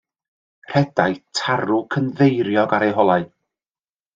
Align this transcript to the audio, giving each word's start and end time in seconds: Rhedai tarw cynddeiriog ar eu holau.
Rhedai 0.69 1.13
tarw 1.41 1.77
cynddeiriog 1.97 2.75
ar 2.79 2.87
eu 2.89 2.93
holau. 3.03 3.23